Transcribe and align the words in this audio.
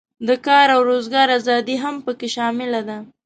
د 0.27 0.29
کار 0.45 0.67
او 0.75 0.81
روزګار 0.91 1.27
آزادي 1.37 1.75
هم 1.83 1.95
پکې 2.05 2.27
شامله 2.35 2.81
ده. 2.87 2.97